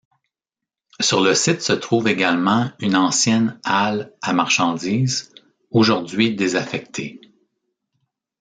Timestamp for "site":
1.35-1.61